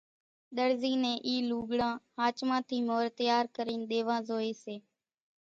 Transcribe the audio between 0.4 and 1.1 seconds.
ۮرزي